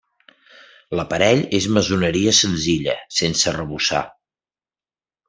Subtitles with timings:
[0.99, 4.01] L'aparell és maçoneria senzilla, sense arrebossar.